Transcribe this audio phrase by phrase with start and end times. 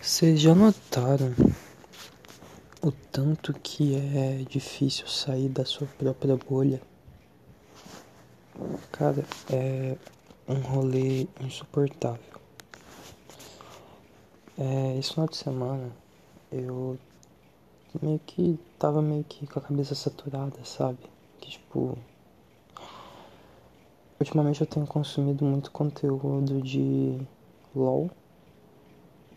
[0.00, 1.34] Vocês já notaram
[2.80, 6.80] o tanto que é difícil sair da sua própria bolha?
[8.92, 9.96] Cara, é
[10.48, 12.40] um rolê insuportável.
[14.56, 15.90] É, esse final de semana
[16.52, 16.96] eu
[18.00, 20.98] meio que tava meio que com a cabeça saturada, sabe?
[21.40, 21.98] Que tipo.
[24.20, 27.20] Ultimamente eu tenho consumido muito conteúdo de
[27.74, 28.08] LOL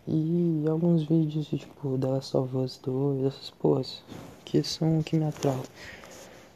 [0.06, 4.02] e alguns vídeos de tipo The Last of Us 2, essas porras,
[4.44, 5.62] que são o que me atraem.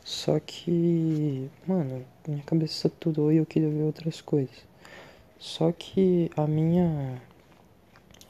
[0.05, 4.55] Só que, mano, minha cabeça saturou e eu queria ver outras coisas.
[5.39, 7.21] Só que a minha.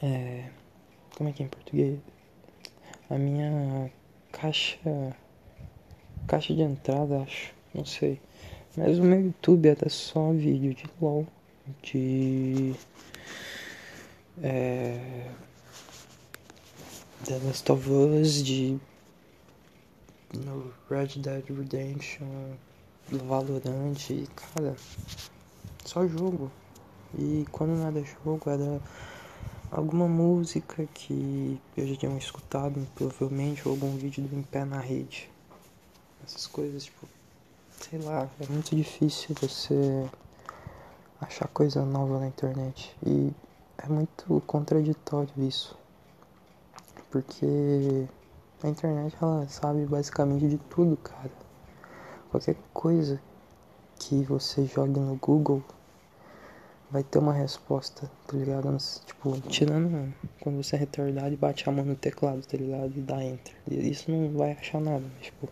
[0.01, 0.49] É.
[1.15, 1.99] Como é que é em português?
[3.09, 3.91] A minha
[4.31, 5.15] caixa.
[6.27, 7.53] Caixa de entrada, acho.
[7.73, 8.19] Não sei.
[8.75, 11.25] Mas o meu YouTube era só vídeo de LOL.
[11.83, 12.73] De
[14.41, 15.31] é,
[17.25, 18.79] The Last of Us, de
[20.33, 22.55] no Red Dead Redemption,
[23.11, 24.75] Valorant, e, cara,
[25.85, 26.51] só jogo.
[27.17, 28.81] E quando não era jogo, era
[29.71, 34.79] alguma música que eu já tinha escutado, provavelmente, ou algum vídeo do Em Pé na
[34.79, 35.29] Rede.
[36.25, 37.07] Essas coisas, tipo,
[37.71, 40.05] sei lá, é muito difícil você
[41.21, 42.95] achar coisa nova na internet.
[43.05, 43.31] E
[43.77, 45.77] é muito contraditório isso.
[47.11, 48.07] Porque
[48.63, 51.31] a internet ela sabe basicamente de tudo, cara.
[52.29, 53.21] Qualquer coisa
[53.99, 55.63] que você jogue no Google
[56.89, 58.75] vai ter uma resposta, tá ligado?
[59.05, 62.93] Tipo, tirando quando você é retardado e bate a mão no teclado, tá ligado?
[62.95, 63.55] E dá enter.
[63.67, 65.49] Isso não vai achar nada, mas, tipo,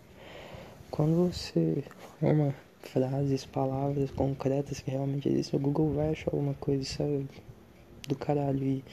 [0.90, 1.84] quando você
[2.18, 7.28] forma frases, palavras concretas que realmente existem, o Google vai achar alguma coisa, sabe?
[8.08, 8.84] Do caralho e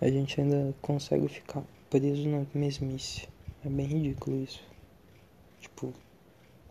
[0.00, 3.28] a gente ainda consegue ficar preso na mesmice.
[3.64, 4.62] É bem ridículo isso.
[5.60, 5.92] Tipo,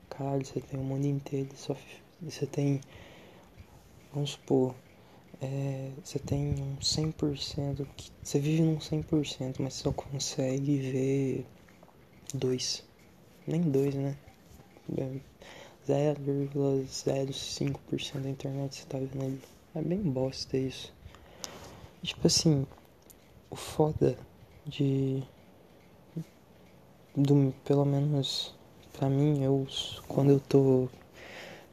[0.10, 1.76] caralho, você tem o mundo inteiro, só
[2.22, 2.82] você tem
[4.12, 4.76] vamos supor,
[5.42, 11.46] é, você tem um 100%, que, você vive num 100%, mas só consegue ver
[12.34, 12.84] dois.
[13.48, 14.18] Nem dois, né?
[15.88, 19.42] 0,05% da internet você tá vendo ali.
[19.76, 20.92] É bem bosta isso.
[22.02, 22.66] Tipo assim,
[23.50, 24.18] o foda
[24.66, 25.24] de.
[27.16, 28.54] Do, pelo menos
[28.94, 29.68] pra mim, eu
[30.08, 30.88] quando eu tô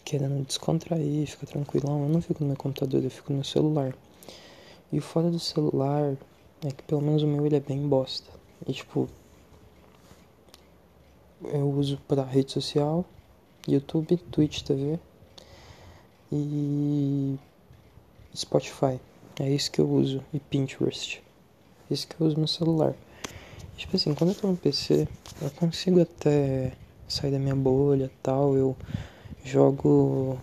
[0.04, 3.94] querendo descontrair, ficar tranquilão, eu não fico no meu computador, eu fico no celular.
[4.92, 6.16] E o foda do celular
[6.64, 8.30] é que pelo menos o meu ele é bem bosta.
[8.66, 9.08] E tipo,
[11.44, 13.04] eu uso pra rede social,
[13.68, 14.98] YouTube, Twitch TV
[16.32, 17.36] e
[18.34, 19.00] Spotify.
[19.38, 20.22] É isso que eu uso.
[20.32, 21.22] E Pinterest.
[21.90, 22.94] É isso que eu uso no celular.
[23.76, 25.06] Tipo assim, quando eu tô no PC,
[25.42, 26.72] eu consigo até
[27.06, 28.56] sair da minha bolha tal.
[28.56, 28.74] Eu
[29.44, 30.38] jogo.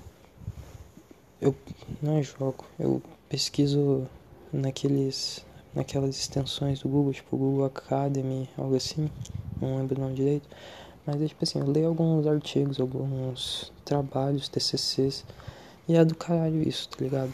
[1.41, 1.55] Eu
[2.01, 4.07] não é jogo, eu pesquiso
[4.51, 5.43] naqueles.
[5.73, 9.09] naquelas extensões do Google, tipo Google Academy, algo assim.
[9.59, 10.47] Não lembro o nome direito.
[11.05, 15.25] Mas é tipo assim, eu leio alguns artigos, alguns trabalhos, TCCs.
[15.87, 17.33] E é do caralho isso, tá ligado?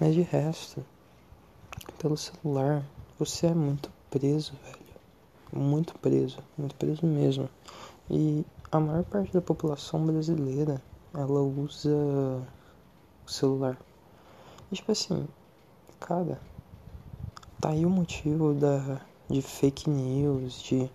[0.00, 0.84] Mas de resto,
[2.00, 2.84] pelo celular,
[3.18, 4.88] você é muito preso, velho.
[5.52, 7.48] Muito preso, muito preso mesmo.
[8.08, 10.80] E a maior parte da população brasileira,
[11.12, 11.90] ela usa
[13.26, 13.76] o celular.
[14.70, 15.26] E tipo assim,
[15.98, 16.40] cara,
[17.60, 20.88] tá aí o motivo da, de fake news, de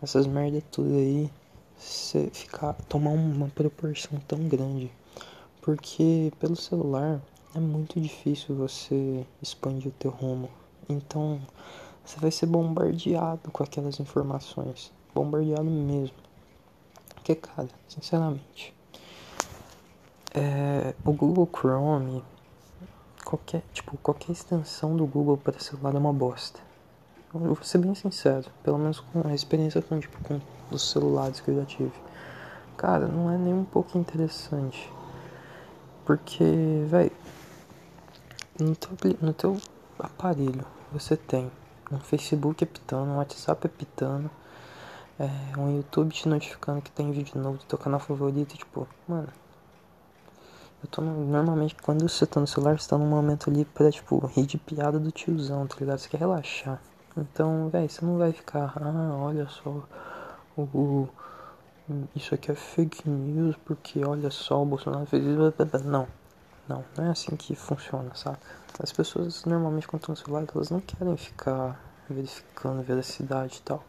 [0.00, 1.30] essas merda tudo aí,
[1.76, 4.90] você ficar, tomar uma proporção tão grande.
[5.60, 7.20] Porque pelo celular
[7.54, 10.50] é muito difícil você expandir o teu rumo.
[10.88, 11.40] Então,
[12.04, 14.92] você vai ser bombardeado com aquelas informações.
[15.14, 16.16] Bombardeado mesmo.
[17.14, 18.74] Porque, cara, sinceramente,
[20.34, 22.22] é, o Google Chrome,
[23.24, 26.60] qualquer, tipo, qualquer extensão do Google para celular é uma bosta.
[27.34, 30.40] Eu vou ser bem sincero, pelo menos com a experiência com, tipo, com
[30.70, 31.92] os celulares que eu já tive.
[32.76, 34.90] Cara, não é nem um pouco interessante.
[36.06, 36.44] Porque,
[36.86, 37.12] velho,
[38.58, 39.56] no teu, no teu
[39.98, 41.50] aparelho você tem
[41.90, 44.30] um Facebook apitando, um WhatsApp apitando,
[45.18, 49.28] é, um YouTube te notificando que tem vídeo novo do teu canal favorito, tipo, mano.
[50.82, 53.90] Eu tô no, normalmente quando você tá no celular, você tá num momento ali pra,
[53.90, 55.98] tipo, rir de piada do tiozão, tá ligado?
[55.98, 56.80] Você quer relaxar.
[57.16, 59.82] Então, velho, você não vai ficar, ah, olha só,
[60.56, 61.08] o, o,
[62.14, 65.52] isso aqui é fake news porque olha só, o Bolsonaro fez isso.
[65.84, 66.06] Não,
[66.68, 68.38] não, não é assim que funciona, saca?
[68.80, 73.62] As pessoas normalmente quando estão no celular, elas não querem ficar verificando a veracidade e
[73.62, 73.82] tal.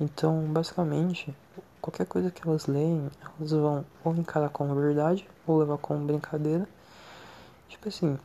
[0.00, 1.36] Então, basicamente,
[1.80, 6.68] qualquer coisa que elas leem, elas vão ou encarar como verdade ou levar como brincadeira.
[7.68, 8.18] Tipo assim,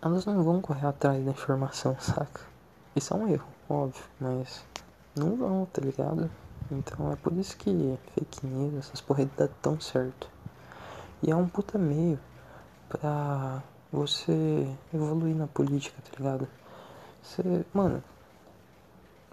[0.00, 2.42] elas não vão correr atrás da informação, saca?
[2.94, 4.64] Isso é um erro, óbvio, mas
[5.14, 6.30] não vão, tá ligado?
[6.70, 10.28] Então é por isso que fake news, essas porra dá tão certo.
[11.22, 12.18] E é um puta meio
[12.88, 13.62] pra
[13.92, 16.48] você evoluir na política, tá ligado?
[17.22, 18.02] Você, mano,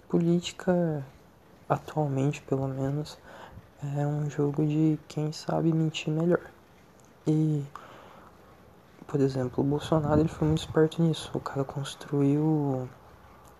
[0.08, 1.04] política
[1.68, 3.18] atualmente pelo menos
[3.96, 6.40] é um jogo de quem sabe mentir melhor.
[7.26, 7.64] E
[9.06, 11.30] por exemplo, o Bolsonaro ele foi muito esperto nisso.
[11.34, 12.88] O cara construiu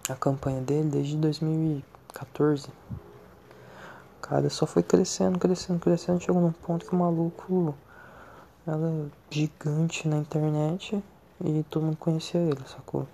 [0.09, 2.69] a campanha dele desde 2014.
[2.69, 7.75] O cara só foi crescendo, crescendo, crescendo, chegou num ponto que o maluco
[8.67, 11.03] era gigante na internet
[11.45, 13.07] e todo mundo conhecia ele, sacou?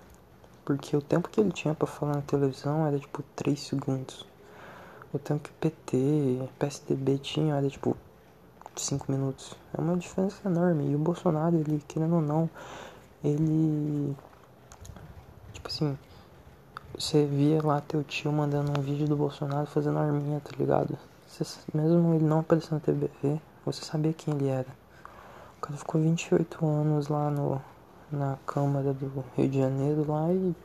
[0.63, 4.25] Porque o tempo que ele tinha para falar na televisão era tipo 3 segundos.
[5.13, 7.97] O tempo que PT, PSDB tinha era tipo
[8.75, 9.55] 5 minutos.
[9.77, 10.89] É uma diferença enorme.
[10.89, 12.49] E o Bolsonaro, ele, querendo ou não,
[13.23, 14.15] ele.
[15.53, 15.97] Tipo assim.
[16.97, 20.97] Você via lá teu tio mandando um vídeo do Bolsonaro fazendo arminha, tá ligado?
[21.27, 21.43] Você,
[21.73, 24.80] mesmo ele não aparecendo na TVV, você sabia quem ele era.
[25.61, 27.61] O cara ficou 28 anos lá no,
[28.11, 30.55] na Câmara do Rio de Janeiro lá e,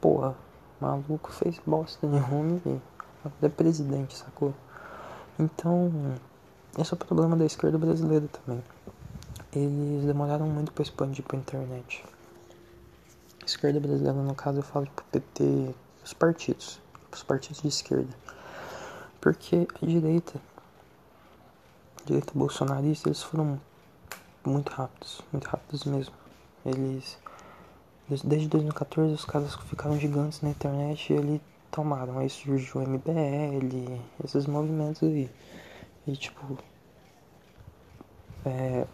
[0.00, 0.32] porra,
[0.80, 2.80] maluco fez bosta nenhuma e
[3.42, 4.54] é presidente, sacou?
[5.40, 5.90] Então,
[6.78, 8.62] esse é o problema da esquerda brasileira também.
[9.52, 12.04] Eles demoraram muito para expandir para internet.
[13.44, 15.74] Esquerda brasileira, no caso, eu falo pro PT,
[16.04, 16.80] os partidos,
[17.12, 18.16] os partidos de esquerda.
[19.20, 20.40] Porque a direita,
[22.00, 23.58] a direita bolsonarista, eles foram
[24.48, 26.14] muito rápidos, muito rápidos mesmo.
[26.64, 27.18] Eles,
[28.22, 32.18] desde 2014, os caras ficaram gigantes na internet e ele tomaram.
[32.18, 35.30] Aí surgiu o MBL, esses movimentos aí.
[36.06, 36.58] E tipo.
[38.46, 38.86] É,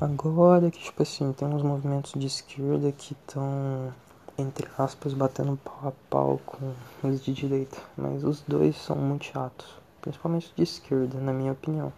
[0.00, 3.92] agora que, tipo assim, tem uns movimentos de esquerda que estão,
[4.38, 7.78] entre aspas, batendo pau a pau com os de direita.
[7.96, 9.66] Mas os dois são muito chatos.
[10.00, 11.92] Principalmente de esquerda, na minha opinião.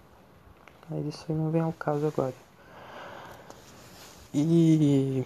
[0.88, 2.45] Mas isso aí não vem ao caso agora.
[4.38, 5.24] E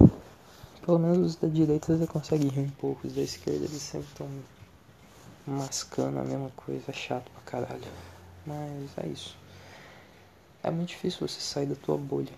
[0.87, 4.07] pelo menos os da direita você consegue rir um pouco, os da esquerda eles sempre
[4.07, 4.29] estão
[5.45, 7.83] mascando a mesma coisa, chato pra caralho.
[8.47, 9.37] Mas é isso.
[10.63, 12.33] É muito difícil você sair da tua bolha.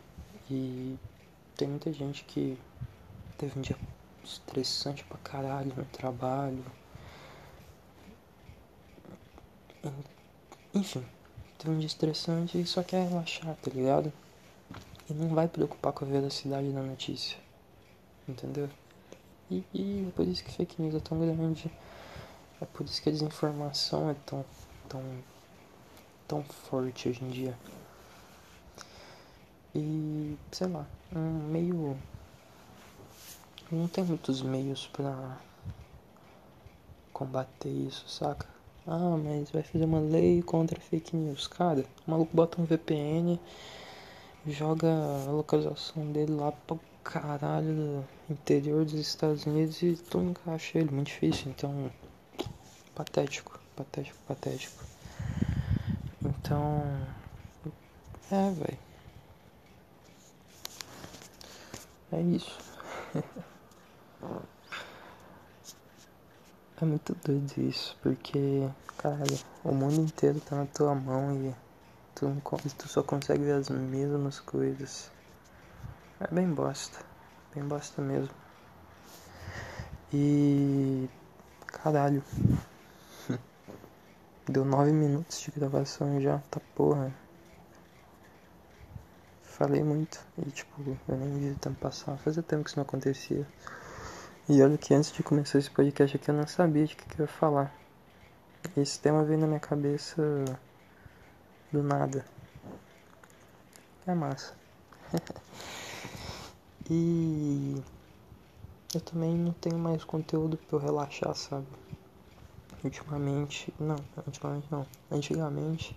[0.50, 0.96] E
[1.58, 2.58] tem muita gente que
[3.36, 3.76] teve um dia
[4.24, 6.64] estressante pra caralho no trabalho.
[10.72, 11.04] Enfim,
[11.58, 14.10] teve um dia estressante e só quer relaxar, tá ligado?
[15.12, 17.36] E não vai preocupar com a veracidade da notícia.
[18.26, 18.68] Entendeu?
[19.50, 21.70] E, e é por isso que fake news é tão grande.
[22.60, 24.44] É por isso que a desinformação é tão,
[24.88, 25.02] tão,
[26.26, 27.58] tão forte hoje em dia.
[29.74, 31.96] E, sei lá, um meio.
[33.70, 35.38] Não tem muitos meios pra
[37.12, 38.46] combater isso, saca?
[38.86, 41.46] Ah, mas vai fazer uma lei contra fake news.
[41.46, 43.38] Cara, o maluco bota um VPN
[44.46, 50.78] joga a localização dele lá pro caralho do interior dos Estados Unidos e tu encaixa
[50.78, 51.90] ele, muito difícil, então
[52.94, 54.84] patético, patético, patético.
[56.24, 56.82] Então
[58.30, 58.78] é velho.
[62.12, 62.58] É isso.
[66.80, 68.68] é muito doido isso, porque,
[68.98, 71.54] caralho, o mundo inteiro tá na tua mão e
[72.14, 72.42] tu,
[72.78, 75.10] tu só consegue ver as mesmas coisas.
[76.20, 76.98] É bem bosta.
[77.54, 78.34] Bem bosta mesmo.
[80.12, 81.08] E.
[81.66, 82.22] Caralho.
[84.48, 87.14] Deu nove minutos de gravação já, tá porra.
[89.42, 92.16] Falei muito e tipo, eu nem vi o tempo passar.
[92.18, 93.46] Fazia tempo que isso não acontecia.
[94.48, 97.20] E olha que antes de começar esse podcast aqui eu não sabia de que, que
[97.20, 97.72] eu ia falar.
[98.76, 100.22] Esse tema veio na minha cabeça
[101.72, 102.24] do nada.
[104.06, 104.54] É massa.
[106.90, 107.82] e
[108.94, 111.66] eu também não tenho mais conteúdo pra eu relaxar, sabe?
[112.84, 114.86] Ultimamente, não, ultimamente não.
[115.10, 115.96] Antigamente,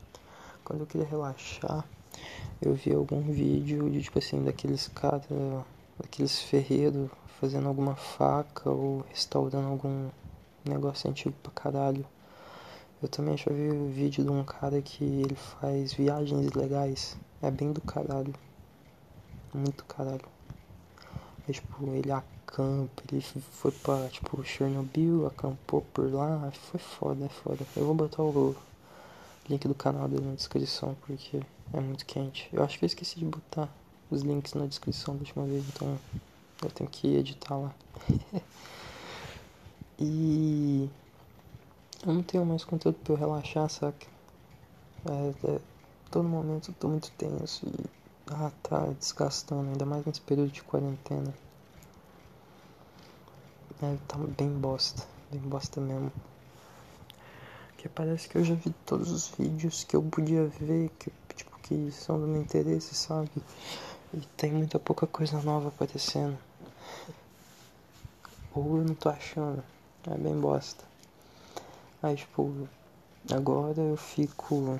[0.63, 1.83] quando eu queria relaxar,
[2.61, 5.23] eu via algum vídeo de tipo assim, daqueles caras,
[5.99, 10.09] daqueles ferreiros fazendo alguma faca ou restaurando algum
[10.63, 12.05] negócio antigo pra caralho.
[13.05, 17.15] Eu também já vi um vídeo de um cara que ele faz viagens legais.
[17.39, 18.33] É bem do caralho.
[19.53, 20.25] Muito caralho.
[21.47, 27.29] É tipo, ele acampa, ele foi pra, tipo, Chernobyl, acampou por lá, foi foda, é
[27.29, 27.63] foda.
[27.75, 28.55] Eu vou botar o
[29.47, 31.41] link do canal dele na descrição, porque
[31.73, 32.49] é muito quente.
[32.51, 33.69] Eu acho que eu esqueci de botar
[34.09, 35.95] os links na descrição da última vez, então
[36.63, 37.71] eu tenho que editar lá.
[39.99, 40.89] e
[42.05, 44.05] eu não tenho mais conteúdo pra eu relaxar, saca?
[45.05, 45.59] É, é,
[46.11, 47.85] todo momento eu tô muito tenso e
[48.31, 51.33] ah, tá desgastando, ainda mais nesse período de quarentena.
[53.81, 56.11] É, tá bem bosta, bem bosta mesmo.
[57.77, 61.59] Que parece que eu já vi todos os vídeos que eu podia ver, que, tipo,
[61.63, 63.29] que são do meu interesse, sabe?
[64.13, 66.37] E tem muita pouca coisa nova aparecendo.
[68.53, 69.63] Ou eu não tô achando.
[70.07, 70.94] É bem bosta.
[72.05, 72.69] Aí, tipo,
[73.33, 74.79] agora eu fico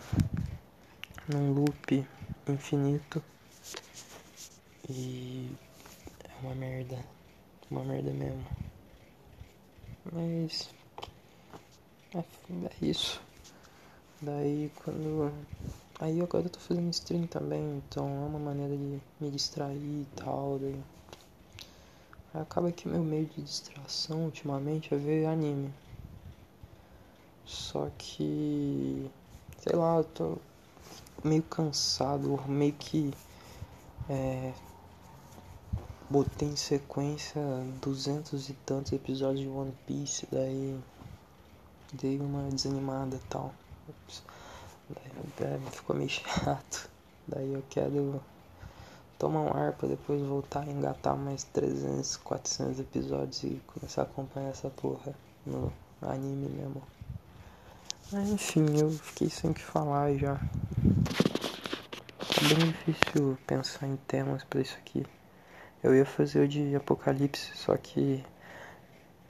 [1.27, 2.07] num loop
[2.47, 3.23] infinito.
[4.87, 5.49] E
[6.23, 7.03] é uma merda.
[7.71, 8.45] Uma merda mesmo.
[10.13, 10.69] Mas
[12.13, 13.19] é, é isso.
[14.21, 15.33] Daí quando.
[15.99, 20.07] Aí agora eu tô fazendo stream também, então é uma maneira de me distrair e
[20.15, 20.59] tal.
[20.59, 20.79] Daí...
[22.35, 25.73] Acaba que meu meio de distração ultimamente é ver anime.
[27.45, 29.09] Só que.
[29.59, 30.37] Sei lá, eu tô
[31.23, 33.13] meio cansado, meio que.
[34.09, 34.53] É,
[36.09, 37.41] botei em sequência
[37.81, 40.79] duzentos e tantos episódios de One Piece, daí
[41.93, 43.53] dei uma desanimada e tal.
[45.39, 46.89] Daí, ficou meio chato.
[47.27, 48.21] Daí eu quero
[49.17, 54.05] tomar um ar pra depois voltar a engatar mais 300, 400 episódios e começar a
[54.05, 56.94] acompanhar essa porra no anime mesmo.
[58.13, 60.39] Enfim, eu fiquei sem que falar já.
[62.37, 65.03] É bem difícil pensar em temas para isso aqui.
[65.83, 68.23] Eu ia fazer o de Apocalipse, só que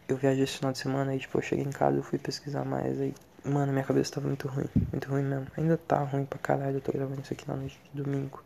[0.10, 2.65] eu viajei esse final de semana e tipo, eu cheguei em casa, eu fui pesquisar
[2.65, 3.15] mais aí.
[3.46, 5.48] Mano, minha cabeça tava muito ruim, muito ruim mesmo.
[5.58, 8.44] Ainda tá ruim pra caralho, eu tô gravando isso aqui na noite de domingo.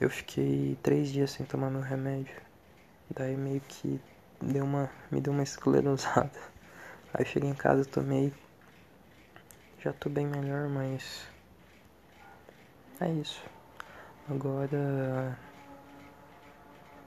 [0.00, 2.36] Eu fiquei três dias sem tomar meu remédio.
[3.12, 4.00] Daí meio que
[4.40, 4.88] deu uma.
[5.10, 6.30] me deu uma esclerosada.
[7.12, 8.32] Aí cheguei em casa, tomei.
[9.82, 11.26] Já tô bem melhor, mas.
[13.00, 13.42] É isso.
[14.28, 15.38] Agora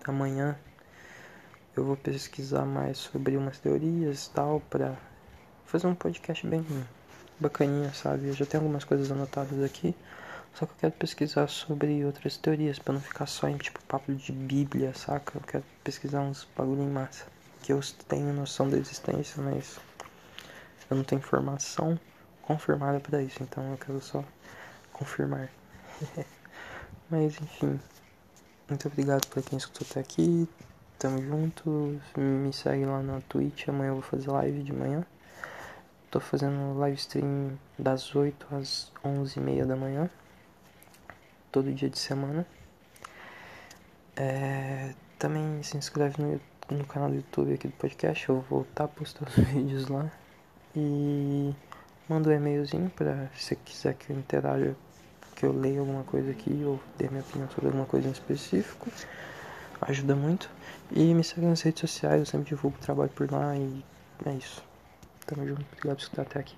[0.08, 0.58] amanhã
[1.78, 4.98] eu vou pesquisar mais sobre umas teorias e tal para
[5.66, 6.66] fazer um podcast bem
[7.40, 8.30] bacaninha, sabe?
[8.30, 9.96] Eu já tenho algumas coisas anotadas aqui,
[10.56, 14.12] só que eu quero pesquisar sobre outras teorias para não ficar só em tipo papo
[14.16, 15.38] de Bíblia, saca?
[15.38, 17.28] Eu quero pesquisar uns bagulho em massa,
[17.62, 19.80] que eu tenho noção da existência, mas
[20.90, 22.00] eu não tenho informação
[22.44, 24.24] confirmada para isso, então eu quero só
[24.92, 25.50] confirmar.
[27.10, 27.80] mas enfim,
[28.70, 30.48] muito obrigado por quem escutou até aqui.
[30.98, 32.00] Tamo junto.
[32.16, 33.68] Me segue lá na Twitch.
[33.68, 35.06] Amanhã eu vou fazer live de manhã.
[36.10, 40.10] Tô fazendo live stream das 8 às 11 e meia da manhã.
[41.52, 42.46] Todo dia de semana.
[44.16, 46.40] É, também se inscreve no,
[46.72, 48.30] no canal do YouTube aqui do podcast.
[48.30, 50.10] Eu vou voltar a postar os vídeos lá.
[50.76, 51.54] E
[52.08, 54.76] manda um e-mailzinho pra se você quiser que eu interaja
[55.36, 58.90] que eu leia alguma coisa aqui ou dê minha opinião sobre alguma coisa em específico.
[59.82, 60.50] Ajuda muito.
[60.92, 63.84] E me segue nas redes sociais, eu sempre divulgo trabalho por lá e
[64.26, 64.64] é isso.
[65.26, 66.56] Tamo junto, obrigado por escutar até aqui.